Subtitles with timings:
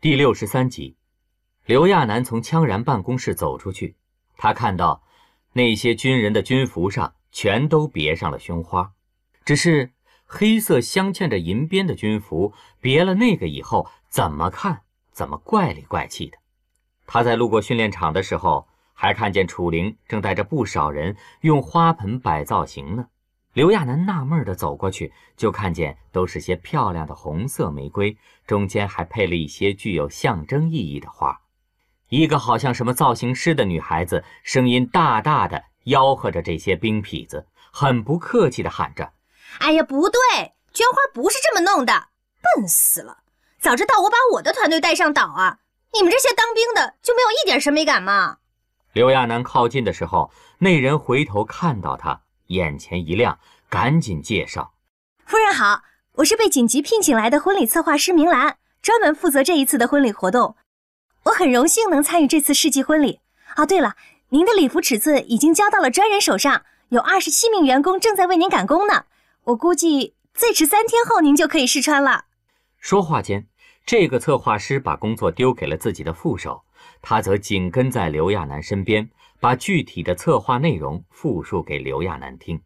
[0.00, 0.94] 第六十三集，
[1.66, 3.96] 刘亚楠从羌然办公室走出去，
[4.36, 5.02] 他看到
[5.54, 8.92] 那些军人的军服上全都别上了胸花，
[9.44, 9.90] 只是
[10.24, 16.38] 黑色镶嵌着银边的军服别了那个以后，怎么看怎么怪里怪气的。
[17.04, 23.08] 他在路过训练场的时候，还看见楚灵正带着不少人用花盆摆造型呢。
[23.54, 31.40] 刘亚楠纳闷地走过去，就看见都是些漂亮的红色玫瑰，中间还配了一些具有象征意义的花。
[32.08, 39.12] 一个好像什么造型师的女孩子，声音大大的吆喝着这些兵痞子，很不客气地喊着
[39.60, 40.20] ：“哎呀，不对，
[40.72, 42.08] 绢花不是这么弄的，
[42.56, 43.18] 笨死了！
[43.58, 45.58] 早知道我把我的团队带上岛啊！
[45.92, 48.38] 你们这些当兵的就没有一点审美感吗？”
[48.92, 52.22] 刘亚楠靠近的时候，那人回头看到他。
[52.48, 53.38] 眼前一亮，
[53.68, 54.72] 赶紧介绍
[55.26, 55.82] ：“夫人好，
[56.14, 60.56] 我是被紧急聘请来的婚礼策划师明兰，专门负责这一次的婚礼活动。
[61.24, 63.20] 我很荣幸能参与这次世纪婚礼。
[63.56, 63.96] 啊，对了，
[64.30, 69.04] 您的礼服尺寸已经交到了专人手上，有二十七名员工正在为您赶工呢。
[69.44, 72.24] 我估计最迟三天后您就可以试穿了。”
[72.80, 73.46] 说话间，
[73.88, 76.62] 这个策划师把工作丢给了自己的副手，
[77.00, 79.08] 他则紧跟在刘亚楠身边。
[79.40, 82.60] 把具体的策划内容复述给刘亚楠听。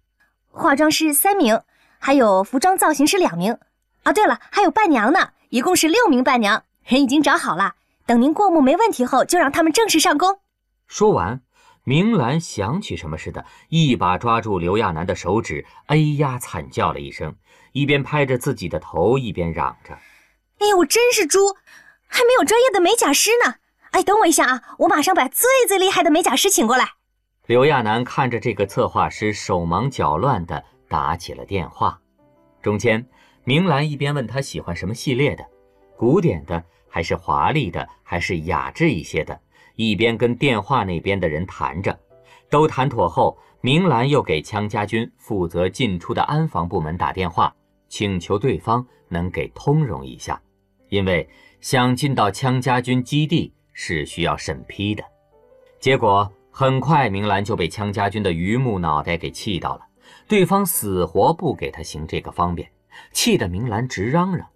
[0.51, 1.61] 化妆师三名，
[2.01, 3.57] 还有服装造型师两名。
[4.03, 7.75] 啊，对了，还有伴娘呢，一共是六名伴娘，人已经找好了。
[8.05, 10.41] 等您过目没问题后，就让他们正式上工。
[10.89, 11.43] 说完，
[11.85, 17.37] 明兰想起什么似的，一把抓住刘亚楠的手指，哎呀，惨叫了一声，
[17.73, 19.97] 一边拍着自己的头，一边嚷着
[20.63, 21.57] ：“哎呀，我真是猪，
[22.07, 23.57] 还没有专业的美甲师呢。”
[23.91, 24.63] 哎，等我一下啊！
[24.79, 26.89] 我马上把最最厉害的美甲师请过来。
[27.47, 32.01] 刘亚楠看着这个策划师手忙脚乱地打起了电话，
[32.63, 33.05] 中间
[33.43, 35.45] 明兰一边问他喜欢什么系列的，
[35.97, 39.41] 古典的还是华丽的，还是雅致一些的，
[39.75, 41.99] 一边跟电话那边的人谈着。
[42.49, 47.53] 都谈妥后，明兰又给羌家军负责进出的安防部门打电话，
[47.89, 50.41] 请求对方能给通融一下，
[50.93, 51.27] 因为
[51.63, 53.53] 想进到羌家军基地。
[53.75, 55.03] 是需要审批的，
[55.81, 59.81] 结果很快明兰就被羌家军的榆木脑袋给气到了，
[60.29, 62.69] 对方死活不给他行这个方便，
[63.15, 64.47] 气得明兰直嚷嚷：“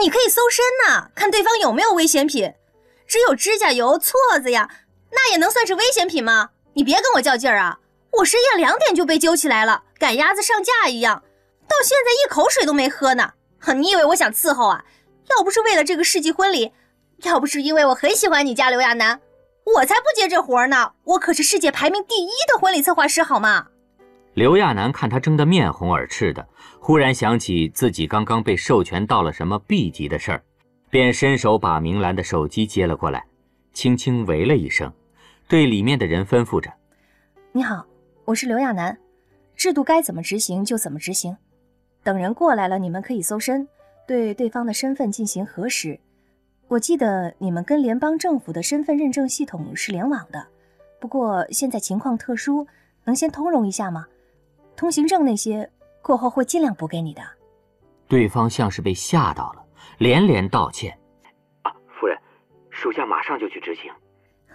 [0.00, 2.54] 你可以搜身呐，看对方有没有危险品，
[3.08, 4.70] 只有指甲油、锉子呀，
[5.10, 6.50] 那也能算是危险品吗？
[6.74, 7.80] 你别跟我较劲儿啊！
[8.12, 11.24] 我深夜两点就被揪起来了，赶鸭子上架一样，
[11.66, 13.32] 到现在一口水都没喝呢。
[13.76, 14.84] 你以为我想伺候啊？
[15.36, 16.72] 要不是为了这个世纪婚礼。”
[17.24, 19.20] 要不是因为我很喜欢你家刘亚楠，
[19.76, 20.90] 我才不接这活呢！
[21.04, 23.66] 我可是世界排名第一的婚礼策划师，好吗？
[24.32, 26.48] 刘亚楠看他争得面红耳赤的，
[26.78, 30.42] 忽然想起自己刚刚被授权到了什么 B 级的事儿，
[30.88, 33.22] 便伸手把明兰的手机接了过来，
[33.74, 34.90] 轻轻喂了一声，
[35.46, 36.72] 对里面的人吩咐着
[37.52, 37.84] ：“你好，
[38.24, 38.96] 我是刘亚楠，
[39.56, 41.36] 制度该怎么执行就怎么执行。
[42.02, 43.68] 等人过来了，你们可以搜身，
[44.10, 46.00] 对对方的身份进行核实。”
[46.66, 50.48] 我记得你们跟联邦政府的身份认证系统是联网的，
[51.00, 52.66] 不过现在情况特殊，
[53.04, 54.06] 能先通融一下吗？
[54.74, 55.70] 通行证那些
[56.02, 57.22] 过后会尽量补给你的。
[58.08, 59.64] 对方像是被吓到了，
[59.98, 60.98] 连连道歉。
[61.62, 62.18] 啊，夫人，
[62.70, 63.92] 属下马上就去执行。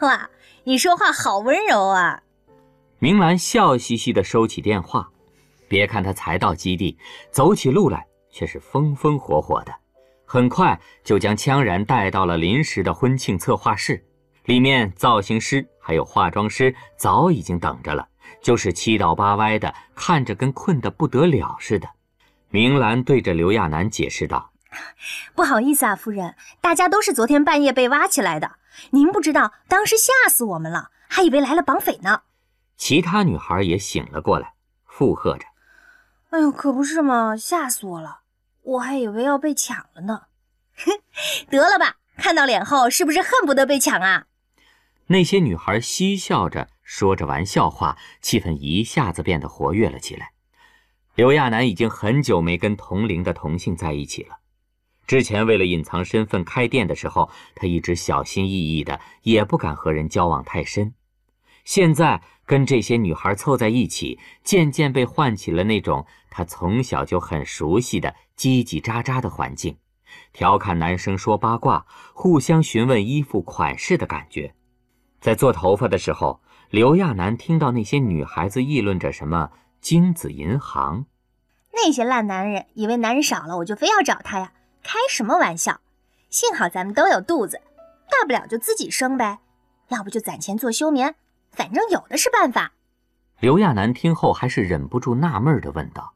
[0.02, 0.30] 哇，
[0.66, 2.22] 你说话好温柔啊！
[3.00, 5.10] 明兰笑嘻嘻地收起电话，
[5.70, 6.98] 别看他才到基地，
[7.32, 8.06] 走起路来
[8.36, 9.74] 却是风风火火的。
[10.26, 14.04] 很快就将羌然带到了临时的婚庆策划室，
[14.44, 18.06] 里面造型师还有化妆师早已经等着了，
[18.42, 21.88] 就是七倒八歪的，看着跟困得不得了似的。
[22.50, 24.52] 明兰对着刘亚楠解释道
[25.34, 28.58] ：“不好意思啊，夫人，大家都是昨天半夜被挖起来的，
[28.90, 32.24] 您不知道，当时吓死我们了，还以为来了绑匪呢。”
[32.76, 34.54] 其他女孩也醒了过来，
[34.86, 35.46] 附和着
[36.32, 38.20] ：“哎呦，可不是嘛，吓死我了。”
[38.66, 40.24] 我还以为要被抢了呢，
[40.76, 40.92] 哼，
[41.50, 41.98] 得了吧！
[42.18, 44.26] 看到脸后是不是恨不得被抢啊？
[45.08, 50.32] 那些女孩嬉笑着说着玩笑话，气氛一下子变得活跃了起来。
[51.14, 54.40] 刘亚楠已经很久没跟同龄的同性在一起了。
[55.06, 60.96] 之前为了隐藏身份开店的时候，他一直小心翼翼的，也不敢和人交往太深。
[61.64, 68.16] 现在跟这些女孩凑在一起，渐渐被唤起了那种他从小就很熟悉的。
[68.38, 69.78] 叽叽喳喳的环境，
[70.34, 74.54] 调侃男生说八卦，互相询问衣服款式的感觉。
[75.22, 81.06] 在做头发的时候，刘亚楠听到那些女孩子议论着什么精子银行。
[81.72, 84.52] 那些烂男人以为男人少了我就非要找他呀？
[84.84, 85.80] 开什么玩笑！
[86.30, 87.62] 幸好咱们都有肚子，
[88.12, 89.40] 大不了就自己生呗，
[89.88, 91.16] 要不就攒钱做休眠，
[91.56, 92.72] 反正有的是办法。
[93.40, 96.14] 刘亚楠听后还是忍不住纳闷的问道：“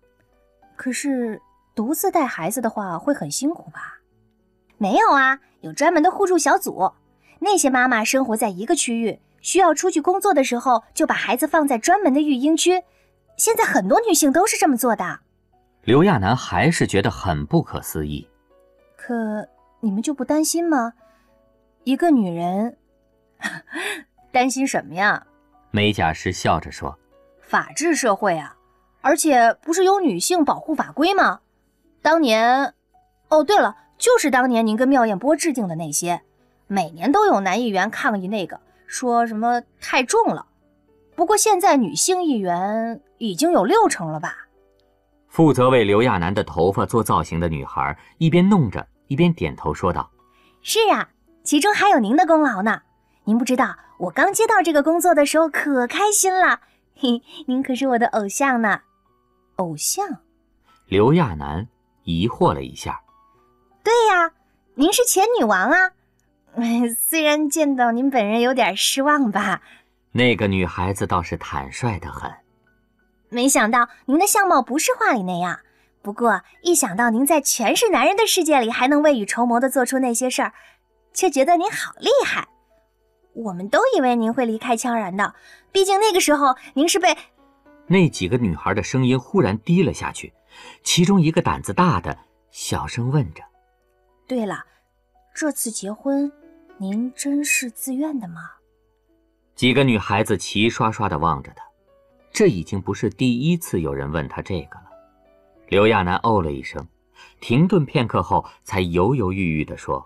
[0.75, 1.41] 可是
[1.75, 3.99] 独自带孩子的话会很辛苦吧
[4.77, 6.91] ？”“没有啊，有专门的互助小组，
[7.39, 12.83] 那些妈妈生活在一个区域，需要出去工作的时候，就把孩子放在专门的育婴区。
[13.37, 15.19] 现在很多女性都是这么做的。”
[15.83, 18.27] 刘亚楠还是觉得很不可思议。
[18.95, 19.47] 可。
[19.81, 20.91] 你们就不担心吗？
[21.85, 22.77] 一个女人，
[24.29, 25.25] 担心什么呀？
[25.71, 26.97] 美甲师笑着说
[27.41, 28.55] ：“法治社会啊，
[29.01, 31.39] 而且不是有女性保护法规吗？
[32.01, 32.73] 当年，
[33.29, 36.21] 哦，对了，就是当年您跟妙艳波制定的那些，
[36.67, 40.45] 每年都有男议员抗议那个，说什么太重了。
[41.15, 44.35] 不过现在女性议员已经有六成了吧？”
[45.27, 48.85] 负责为刘亚楠的头发做造型的女孩一边弄着。
[49.07, 50.07] 一边点头说道
[50.61, 51.09] ：“是啊，
[51.43, 52.79] 其中还有您的功劳呢。
[53.23, 56.61] 您不知道，我刚接到这个工作的时候可开心了。
[56.95, 58.81] 嘿，您可是我的偶像呢。
[59.57, 60.05] 偶像？”
[60.87, 61.67] 刘亚楠
[62.03, 63.01] 疑惑了一下。
[63.83, 64.31] “对呀，
[64.75, 65.91] 您是前女王啊。
[66.99, 69.61] 虽然见到您本人有点失望吧。”
[70.11, 72.31] 那个女孩子倒是坦率的很。
[73.29, 75.59] 没想到您的相貌不是画里那样。
[76.01, 80.53] 不过，一想到您在全是男人的世界里还能未雨绸缪的做出那些事儿，
[81.13, 82.47] 却觉得您好厉害。
[83.39, 85.33] 我们都以为您会离开羌然的，
[85.71, 87.15] 毕竟那个时候您是被……
[87.87, 90.33] 那几个女孩的声音忽然低了下去，
[90.83, 92.17] 其中一个胆子大的
[92.51, 93.41] 小声问着
[94.27, 94.65] ：“对了，
[95.33, 96.29] 这次结婚，
[96.77, 98.41] 您真是自愿的吗？”
[99.55, 101.63] 几个女孩子齐刷刷地望着他，
[102.33, 104.85] 这已经不是第一次有人问他这个了。
[105.69, 106.85] 刘亚楠哦了一声，
[107.39, 110.05] 停顿片刻后，才犹犹豫豫地说：“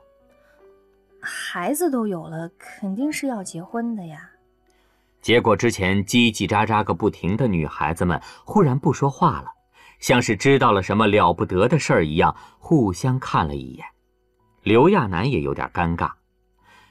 [1.24, 4.30] 孩子都有了，肯定是要结婚的呀。”
[5.22, 9.48] 结果之前叽叽喳喳个不停的女孩子们忽然不说话了，
[10.00, 13.86] 像是知道了什么了不得的事儿一样，互相看了一眼。
[14.64, 16.12] 刘亚楠也有点尴尬，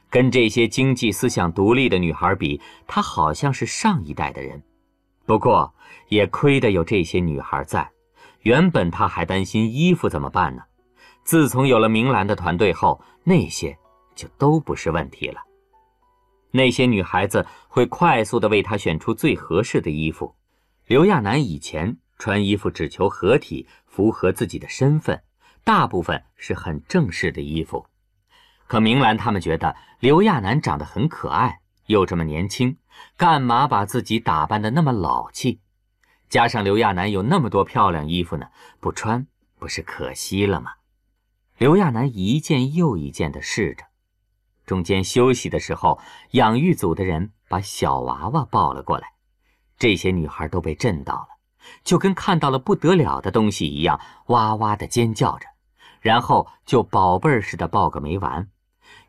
[0.09, 4.63] 跟这些经济思想独立的女孩比，她好像是上一代的人。
[5.27, 5.75] 不过
[6.09, 7.89] 也亏得有这些女孩在。
[8.41, 10.63] 原本他还担心衣服怎么办呢，
[11.23, 13.79] 自从有了明兰的团队后，那些
[14.23, 15.41] 就都不是问题了。
[16.53, 20.37] 那些女孩子会快速地为他选出最合适的衣服。
[20.87, 25.25] 刘亚楠以前穿衣服只求合体，符合自己的身份，
[25.65, 27.87] 大部分是很正式的衣服。
[28.69, 32.77] 可明兰他们觉得刘亚楠长得很可爱，又这么年轻，
[33.17, 35.61] 干嘛把自己打扮得那么老气？
[36.29, 38.47] 加上刘亚楠有那么多漂亮衣服呢，
[38.79, 39.27] 不穿
[39.59, 40.75] 不是可惜了吗？
[41.59, 43.85] 刘亚楠一件又一件的试着，
[44.73, 49.09] 中间休息的时候，养育组的人把小娃娃抱了过来，
[49.77, 51.29] 这些女孩都被震到了，
[51.85, 55.47] 就跟看到了不得了的东西一样，哇哇的尖叫着，
[56.01, 58.49] 然后就宝贝似的抱个没完。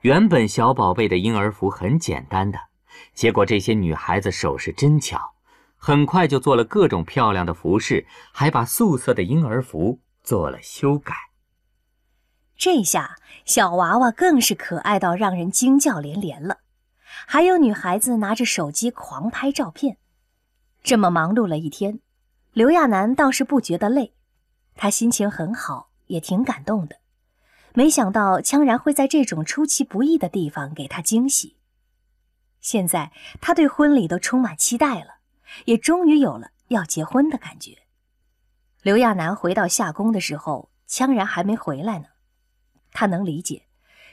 [0.02, 2.60] 原本小宝贝的婴儿服很简单的，
[3.14, 5.32] 结果这些女孩子手是真巧。
[5.78, 11.16] 很快就做了各种漂亮的服饰，还把素色的婴儿服做了修改。
[12.64, 16.60] 这下小娃娃更是可爱到让人惊叫连连了。
[17.04, 19.98] 还有女孩子拿着手机狂拍照片。
[20.82, 22.00] 这么忙碌了一天，
[22.54, 24.14] 刘亚楠倒是不觉得累，
[24.78, 27.02] 他心情很好，也挺感动的。
[27.74, 31.58] 没想到羌然会在这种出其不意的地方给他惊喜。
[32.62, 35.16] 现在他对婚礼都充满期待了。
[35.66, 37.80] 也终于有了要结婚的感觉。
[38.84, 42.06] 刘亚楠回到夏宫的时候，羌然还没回来呢。
[42.94, 43.64] 他能理解，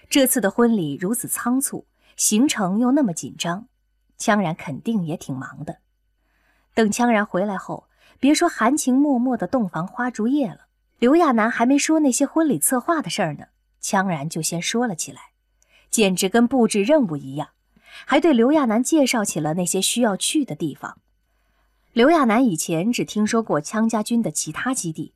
[0.09, 3.67] 这次的婚礼如此仓促，行程又那么紧张，
[4.19, 5.79] 羌然肯定也挺忙的。
[6.75, 10.67] 等羌然回来后，别说含情脉脉的洞房花烛夜了，
[10.99, 13.47] 刘亚楠还没说那些婚礼策划的事儿呢，
[13.83, 15.21] 羌然就先说了起来，
[15.91, 17.49] 简直跟布置任务一样，
[18.07, 20.99] 还对刘亚楠介绍起了那些需要去的地方。
[21.93, 25.13] 刘亚楠以前只听说过羌家军的其他基地，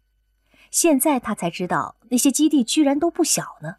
[0.74, 3.76] 现在他才知道那些基地居然都不小呢。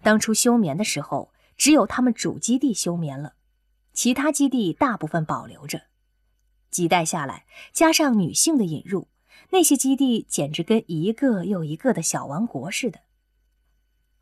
[0.00, 3.32] 当初休眠的时候，只有他们主基地休眠了，
[3.92, 5.82] 其他基地大部分保留着。
[6.70, 9.08] 几代下来，加上女性的引入，
[9.50, 13.00] 那些基地简直跟一个又一个的小王国似的。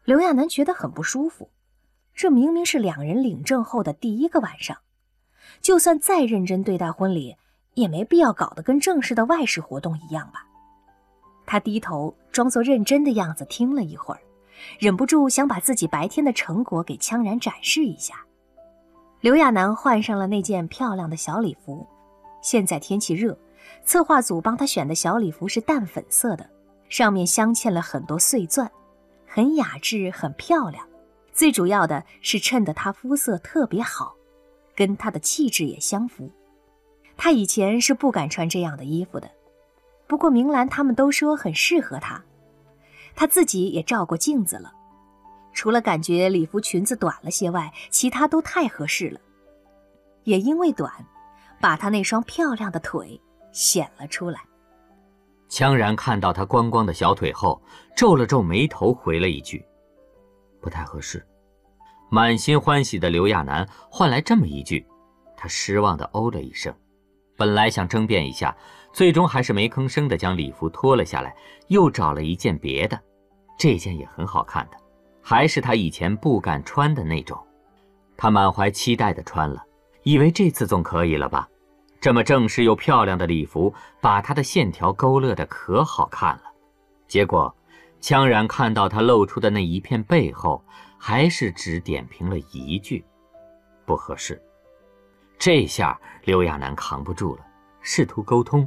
[0.05, 1.51] 刘亚楠觉得很不舒服，
[2.15, 4.79] 这明明是两人领证后的第一个晚上，
[5.61, 7.37] 就算再认真对待婚礼。
[7.75, 10.47] 也没必要搞得跟正式的外事活动一样吧。
[11.47, 14.21] 他低头装作认真的样子，听了一会儿，
[14.79, 18.17] 忍不住想把自己白天的成果给羌然展示一下。
[19.21, 21.87] 刘亚楠换上了那件漂亮的小礼服。
[22.43, 23.37] 现在天气热，
[23.85, 26.49] 策划组帮他选的小礼服是淡粉色的，
[26.89, 28.71] 上面镶嵌了很多碎钻，
[29.27, 30.87] 很雅致，很漂亮。
[31.33, 34.15] 最主要的是衬得她肤色特别好，
[34.75, 36.31] 跟她的气质也相符。
[37.17, 39.29] 她以前是不敢穿这样的衣服的，
[40.07, 42.23] 不过明兰他们都说很适合她。
[43.15, 44.73] 她自己也照过镜子了，
[45.53, 49.21] 除了感觉礼服裙子短了些外，其他都太合适了。
[50.25, 50.93] 也因为短。
[51.59, 53.19] 把她那双漂亮的腿
[53.51, 54.43] 显了出来。
[55.49, 57.63] 羌然看到她光光的小腿后，
[57.97, 59.65] 皱了皱眉头，回了一句
[60.61, 61.27] ：“不太合适。”
[62.13, 64.87] 满心欢喜的刘亚楠换来这么一句，
[65.35, 66.75] 他失望的哦了一声。
[67.37, 68.55] 本来想争辩一下，
[68.97, 71.37] 最终还是没吭声的将礼服脱了下来，
[71.69, 72.99] 又找了一件别的，
[73.59, 74.79] 这件也很好看的，
[75.23, 77.39] 还是他以前不敢穿的那种。
[78.17, 79.63] 他满怀期待的穿了。
[80.03, 81.47] 以为这次总可以了吧？
[82.01, 86.45] 这么正式又漂亮的礼服，把她的线条勾勒的可好看了。
[87.07, 87.55] 结果，
[88.01, 90.65] 羌然看到她露出的那一片背后，
[90.97, 93.05] 还是只点评了一句
[93.85, 94.41] ：“不合适。”
[95.39, 97.45] 这下刘亚楠扛不住了，
[97.83, 98.67] 试图沟通：“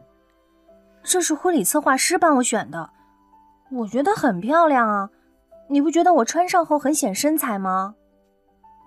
[1.09, 2.91] 这是婚礼策划师帮我选的，
[3.71, 5.09] 我觉得很漂亮啊，
[5.67, 7.95] 你不觉得我穿上后很显身材吗？”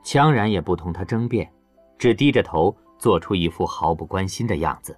[0.06, 1.50] 羌然也不同他争辩。
[1.98, 4.96] 只低着头，做出一副毫不关心的样子，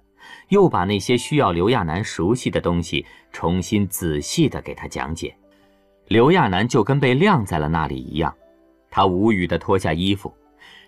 [0.49, 5.35] 又把那些需要刘亚楠熟悉的东西重新仔细地给他讲解。
[6.07, 8.31] 刘亚楠就跟被晾在了那里一样，
[8.91, 10.31] 他无语地脱下衣服。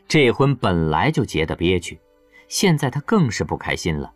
[0.07, 1.99] 这婚本来就结得憋屈，
[2.47, 4.13] 现在他更是不开心了。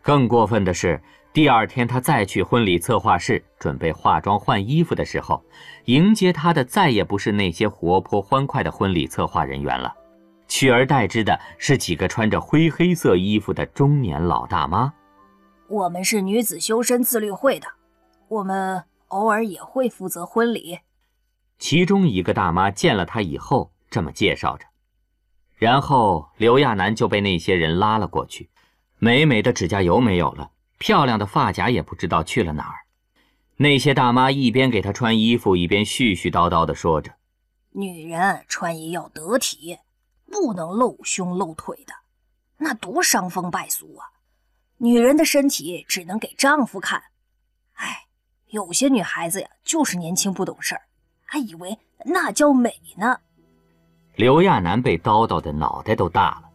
[0.00, 1.00] 更过分的是，
[1.32, 5.42] 第二天他再去婚礼策划室准备化妆换衣服的时候，
[5.86, 9.94] 迎接他的再也不是那些活泼欢快的婚礼策划人员了。
[10.46, 14.92] 取而代之的是几个穿着灰黑色衣服的中年老大妈。
[15.68, 17.66] 我们是女子修身自律会的，
[18.28, 20.80] 我们偶尔也会负责婚礼。
[21.58, 24.66] 其中一个大妈见了他以后，这么介绍着。
[25.54, 28.50] 然后刘亚楠就被那些人拉了过去。
[28.98, 30.50] 美美的指甲油没有了，
[30.82, 32.74] 漂亮的发夹也不知道去了哪儿。
[33.56, 37.12] 那些大妈一边给她穿衣服，一边絮絮叨叨地说着
[37.70, 39.78] ：“女人穿衣要得体。”
[40.26, 41.92] 不能露胸露腿的，
[42.56, 44.08] 那多伤风败俗啊！
[44.78, 47.00] 女人的身体只能给丈夫看。
[47.74, 48.06] 哎，
[48.46, 50.82] 有些女孩子呀，就是年轻不懂事儿，
[51.24, 53.16] 还以为那叫美呢。
[54.16, 56.50] 刘亚楠被叨叨的脑袋都大了，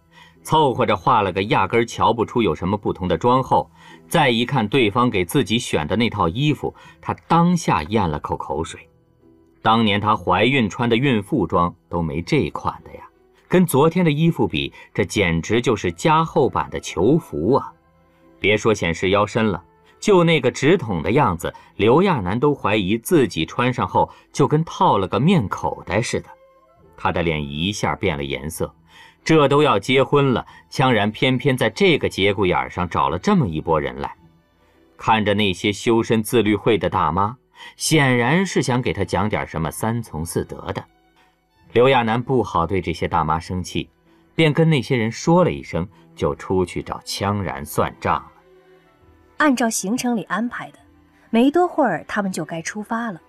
[0.47, 3.69] 凑合着画了个压根瞧不出有什么不同的妆后，
[4.07, 8.79] 再一看对方给自己选的那套衣服，他当下咽了口口水。
[9.61, 13.01] 当年她怀孕穿的孕妇装都没这款的呀。
[13.49, 17.73] 跟昨天的衣服比，这简直就是加厚版的囚服啊！
[18.39, 19.61] 别说显示腰身了，
[19.99, 26.29] 就那个直筒的样子，刘亚楠都怀疑自己穿上后就跟套了个面口袋似的。
[26.95, 28.73] 他的脸一下变了颜色，
[29.27, 34.15] 这都要结婚了，羌然偏偏在这个节骨眼上找了这么一拨人来。
[34.95, 37.35] 看着那些修身自律会的大妈，
[37.75, 40.81] 显然是想给他讲点什么三从四德的。
[41.73, 43.89] 刘亚楠不好对这些大妈生气，
[44.33, 48.31] 便跟那些人说了一声，就出去找羌然算账了。
[49.35, 50.79] 按照行程里安排的，
[51.31, 53.21] 没多会儿他们就该出发了。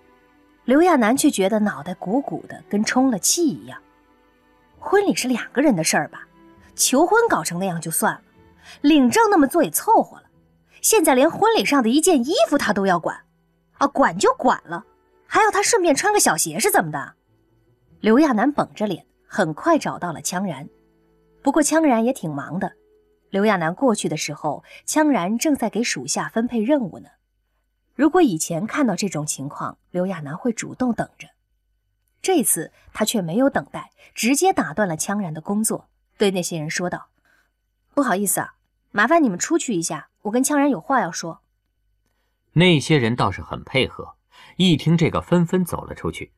[0.63, 3.77] 刘亚楠却觉得脑袋鼓鼓的，跟充了气一样。
[4.89, 6.27] 婚礼是两个人的事儿吧？
[6.75, 8.21] 求婚搞成那样就算了，
[8.81, 10.23] 领证那么做也凑合了。
[10.81, 13.15] 现在连婚礼上的一件衣服他都要管，
[13.73, 14.83] 啊，管就管了，
[15.27, 17.13] 还要他顺便穿个小鞋是怎么的？
[17.99, 20.67] 刘亚楠绷着脸，很快找到了羌然。
[21.43, 22.73] 不过羌然也挺忙的。
[23.29, 27.09] 刘亚楠过去的时候，羌然正在给属下分配任务呢。
[27.93, 31.27] 如果以前看到这种情况，刘亚楠会主动等着。
[32.21, 37.09] 这次他却没有等待，直接打断了羌然的工作，对那些人说道
[37.95, 38.55] ：“不好意思啊，
[38.91, 41.41] 麻烦你们出去一下，我跟羌然有话要说。”
[42.53, 44.15] 那些人倒是很配合，
[44.57, 46.31] 一听这个，纷纷走了出去。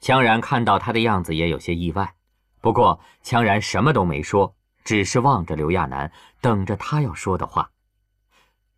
[0.00, 2.14] 羌然看到他的样子也有些意外，
[2.60, 4.54] 不过羌然什么都没说，
[4.84, 6.12] 只是望着刘亚楠，
[6.42, 7.70] 等着他要说的话。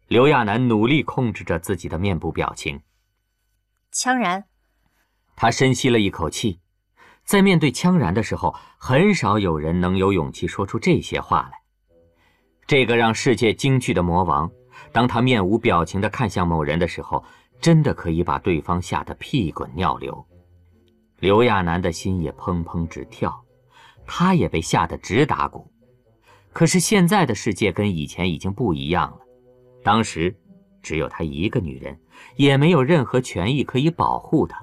[0.06, 2.80] 刘亚楠努力控制着自己的面部表情。
[3.92, 4.44] 羌然，
[5.36, 6.58] 他深吸了一口气，
[7.24, 11.58] 在面对羌然的时候，很少有人能有勇气说出这些话来。
[12.66, 14.50] 这个让世界惊惧的魔王，
[14.90, 17.22] 当他面无表情地看向某人的时候，
[17.60, 20.26] 真的可以把对方吓得屁滚尿流。
[21.20, 23.44] 刘亚楠的心也砰砰直跳，
[24.06, 25.70] 他也被吓得直打鼓。
[26.52, 29.18] 可是现在的世界跟以前已经不一样了，
[29.82, 30.34] 当时
[30.82, 32.00] 只有他一个女人，
[32.36, 34.62] 也没有任何权益可以保护她。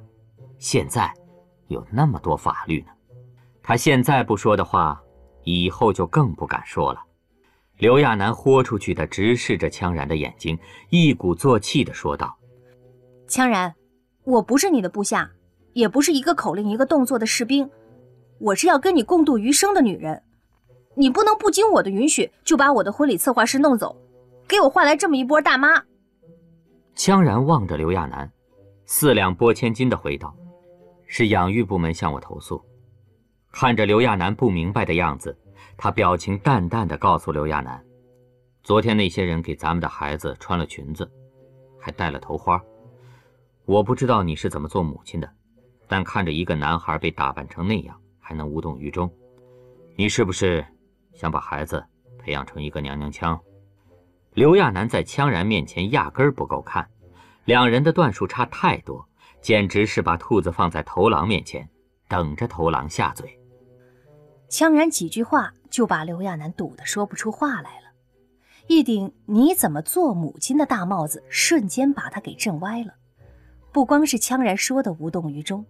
[0.64, 1.14] 现在
[1.68, 2.88] 有那么多法律呢，
[3.62, 4.98] 他现在不说的话，
[5.44, 7.04] 以后就更不敢说了。
[7.80, 10.58] 刘亚楠豁出去的直视着羌然的眼睛，
[10.90, 12.34] 一鼓作气的说道
[13.28, 13.76] ：“羌然，
[14.24, 15.30] 我不是你的部下。”
[15.74, 17.70] 也不是一个口令一个动作的士兵，
[18.38, 20.24] 我是要跟你共度余生的女人，
[20.96, 23.98] 你不能不经我的允许就把我的婚礼策划师弄走，
[24.48, 25.84] 给我换来这么一波大妈。
[26.96, 28.32] 羌然望着刘亚楠，
[28.86, 30.36] 四两拨千斤的回道
[31.16, 32.60] ：“是养育部门向我投诉。”
[33.54, 35.38] 看着刘亚楠不明白的样子，
[35.78, 37.86] 他表情淡淡的告诉刘亚楠
[38.64, 41.08] ：“昨天那些人给咱们的孩子穿了裙子，
[41.80, 42.60] 还戴了头花，
[43.66, 45.30] 我不知道你是怎么做母亲的。”
[45.88, 49.14] 但看着一个男孩被打扮成那样，还能无动于衷，
[49.96, 50.66] 你是不是
[51.14, 51.86] 想把孩子
[52.18, 53.40] 培养成一个娘娘腔？
[54.34, 56.90] 刘亚楠在羌然面前压根儿不够看，
[57.46, 59.08] 两人的段数差太多，
[59.44, 61.68] 简直是把兔子放在头狼面前，
[62.08, 63.38] 等着头狼下嘴。
[64.50, 67.92] 羌然几句话就把刘亚楠堵得说不出话来了，
[68.68, 72.94] 一顶你怎么做母亲的大帽子瞬间把他给震歪了。
[73.74, 75.66] 不光是羌然说的无动于衷，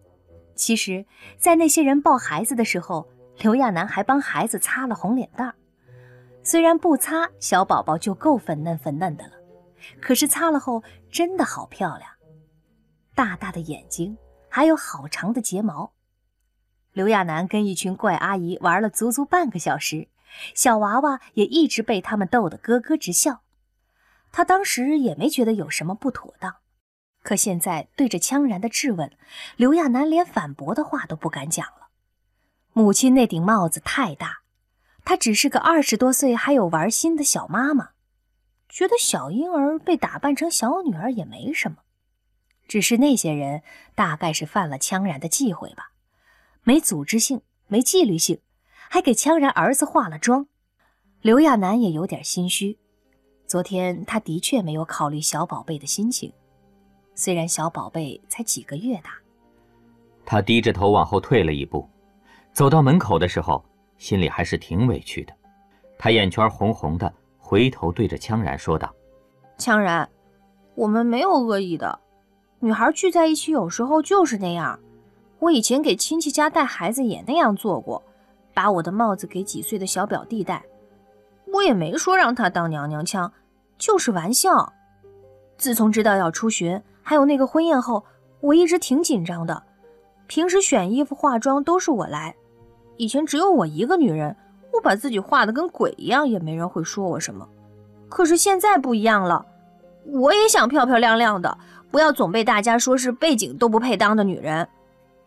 [0.54, 1.04] 其实，
[1.40, 5.56] 在那些人抱孩子的时候，刘亚楠还帮孩子擦了红脸蛋儿。
[6.44, 9.32] 虽然不擦，小宝宝就够粉嫩粉嫩的了，
[10.00, 12.08] 可是擦了后真的好漂亮，
[13.16, 14.18] 大大的眼睛，
[14.50, 15.94] 还有好长的睫毛。
[16.92, 20.08] 刘亚楠跟一群怪阿姨玩了足足半个小时，
[20.54, 23.42] 小娃娃也一直被他们逗得咯咯直笑。
[24.32, 26.56] 他当时也没觉得有什么不妥当。
[27.22, 29.12] 可现在对着羌然的质问，
[29.56, 31.88] 刘亚楠连反驳的话都不敢讲了。
[32.74, 34.40] 母亲那顶帽子太大，
[35.06, 37.92] 她只是个二十多岁还有玩心的小妈妈，
[38.68, 41.78] 觉得小婴儿被打扮成小女儿也没什么。
[42.68, 43.62] 只是那些人
[43.96, 45.92] 大概是犯了羌然的忌讳吧，
[46.64, 48.40] 没组织性，没纪律性，
[48.90, 50.48] 还给羌然儿子化了妆。
[51.22, 52.78] 刘亚楠也有点心虚，
[53.48, 56.32] 昨天他的确没有考虑小宝贝的心情。
[57.16, 59.12] 虽然小宝贝才几个月大，
[60.26, 61.88] 他低着头往后退了一步，
[62.52, 63.64] 走到门口的时候，
[63.98, 65.34] 心里还是挺委屈的。
[65.98, 68.94] 他眼圈红红的，回头对着羌然说道
[69.60, 70.10] ：“羌然，
[70.76, 72.00] 我们没有恶意的，
[72.64, 74.80] 女孩聚在一起有时候就是那样。
[75.40, 78.02] 我以前给亲戚家带孩子也那样做过，
[78.54, 80.64] 把我的帽子给几岁的小表弟戴，
[81.52, 83.30] 我也没说让他当娘娘腔，
[83.78, 84.72] 就是玩笑。
[85.58, 88.02] 自从知道要出巡。”还有那个婚宴后，
[88.40, 89.62] 我一直挺紧张的。
[90.28, 92.34] 平时选衣服、化妆都是我来。
[92.96, 94.34] 以前只有我一个女人，
[94.72, 97.46] 我把自己画的跟鬼一样，也没人会说我什么。
[98.08, 99.46] 可是现在不一样了，
[100.06, 101.58] 我也想漂漂亮亮的，
[101.94, 104.68] 不要总被大家说是背景都不配当的女人。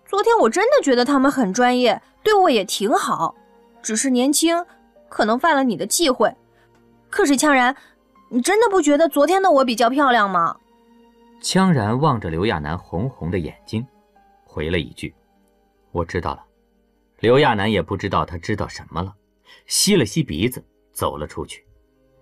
[0.05, 3.37] 昨天我真的觉得他们很专业，对我也挺好，
[3.81, 4.67] 只是年轻，
[5.09, 6.29] 可能犯了你的忌讳。
[7.09, 7.77] 可是羌然，
[8.29, 10.57] 你真的不觉得昨天的我比较漂亮吗？
[11.41, 13.87] 羌然望着刘亚楠红红的眼睛，
[14.45, 15.15] 回了一句
[15.93, 16.43] ：“我知道了。”
[17.21, 19.15] 刘亚楠也不知道他知道什么了，
[19.69, 21.65] 吸了吸鼻子，走了出去。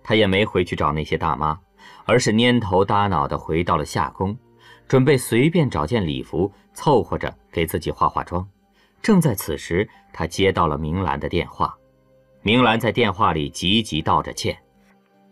[0.03, 1.59] 他也没回去找那些大妈，
[2.05, 4.37] 而是蔫头耷脑地回到了夏宫，
[4.87, 8.47] 准备随便找件礼服凑合着给自己化化妆。
[9.01, 11.75] 正在此时，他接到了明兰的电话。
[12.41, 14.57] 明兰在电话里急急道着歉：“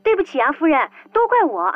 [0.03, 1.73] 对不起啊，夫人，都怪我。”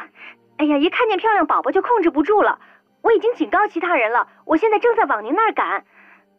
[0.57, 2.60] 哎呀，一看见漂亮宝宝就控制不住了。
[3.01, 5.86] 我已经警告其他人了，我现在正在往您那儿赶，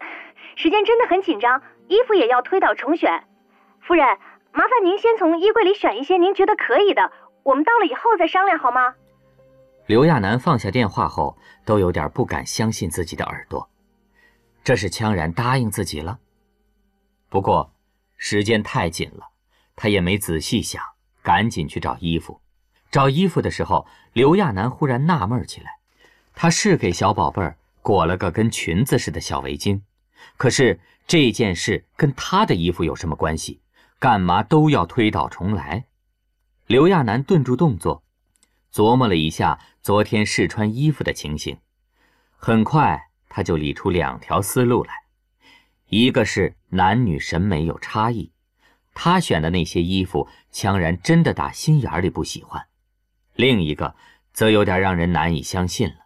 [0.57, 3.25] 时间真的很紧张，衣服也要推倒重选。
[3.81, 4.05] 夫人，
[4.53, 7.13] 麻烦您先从衣柜里选一些您觉得可以的，
[7.49, 8.95] 我们到了以后再商量好吗？
[9.87, 13.67] 刘亚楠放下电话后，都有点不敢相信自己的耳朵，
[14.63, 16.19] 这是羌然答应自己了。
[17.31, 17.73] 不过
[18.19, 19.31] 时间太紧了，
[19.75, 20.83] 他也没仔细想，
[21.23, 22.39] 赶紧去找衣服。
[22.91, 25.79] 找衣服的时候，刘亚楠忽然纳闷起来。
[26.35, 29.81] 他是给小宝贝儿裹了个跟裙子似的小围巾，
[30.37, 33.63] 可是这件事跟他的衣服有什么关系？
[33.99, 35.87] 干嘛都要推倒重来？
[36.69, 38.05] 刘亚楠顿住动作，
[38.71, 41.57] 琢磨了一下昨天试穿衣服的情形，
[42.37, 44.93] 很快他就理出两条思路来：
[45.87, 48.33] 一个是男女审美有差异，
[48.93, 52.67] 他选的那些衣服，强然真的打心眼里不喜欢。
[53.33, 53.97] 另一个
[54.35, 56.01] 则有点让人难以相信了，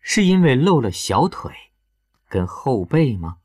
[0.00, 1.52] 是因为露了小腿。
[2.28, 3.38] 跟后背吗？